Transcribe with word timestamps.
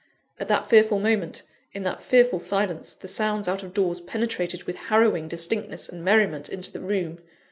At 0.39 0.47
that 0.47 0.67
fearful 0.67 0.97
moment, 0.99 1.43
in 1.73 1.83
that 1.83 2.01
fearful 2.01 2.39
silence, 2.39 2.95
the 2.95 3.07
sounds 3.07 3.47
out 3.47 3.61
of 3.61 3.71
doors 3.75 4.01
penetrated 4.01 4.63
with 4.63 4.75
harrowing 4.89 5.27
distinctness 5.27 5.89
and 5.89 6.03
merriment 6.03 6.49
into 6.49 6.71
the 6.71 6.79
room. 6.79 7.19